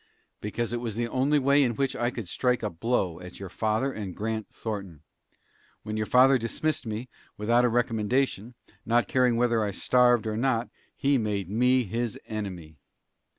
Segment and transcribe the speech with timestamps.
[0.39, 3.49] "Because it was the only way in which I could strike a blow at your
[3.49, 5.03] father and Grant Thornton.
[5.83, 10.71] When your father dismissed me, without a recommendation, not caring whether I starved or not,
[10.95, 12.77] he made me his enemy."